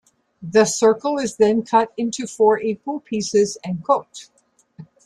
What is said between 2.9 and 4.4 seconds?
pieces and cooked.